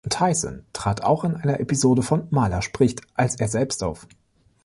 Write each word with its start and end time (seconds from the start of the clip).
Tyson 0.09 0.65
trat 0.73 1.03
auch 1.03 1.23
in 1.25 1.35
einer 1.35 1.59
Episode 1.59 2.01
von 2.01 2.25
„Marla 2.31 2.63
spricht““ 2.63 3.01
als 3.13 3.35
er 3.39 3.49
selbst 3.49 3.83
auf. 3.83 4.07